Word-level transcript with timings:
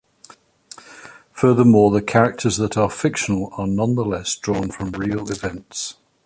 Furthermore, 1.31 1.91
the 1.91 2.01
characters 2.01 2.57
that 2.57 2.75
are 2.75 2.89
fictional 2.89 3.51
are 3.55 3.67
nonetheless 3.67 4.35
drawn 4.35 4.71
from 4.71 4.89
real 4.93 5.31
events. 5.31 5.97